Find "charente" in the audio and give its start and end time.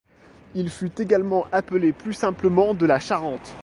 2.99-3.53